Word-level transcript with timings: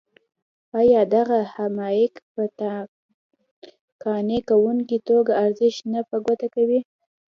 ایا 0.79 1.01
دغه 1.15 1.39
حقایق 1.55 2.13
په 2.33 2.43
قانع 4.03 4.39
کوونکې 4.49 4.97
توګه 5.09 5.31
ارزښت 5.45 5.81
نه 5.93 6.01
په 6.09 6.15
ګوته 6.25 6.47
کوي. 6.55 6.79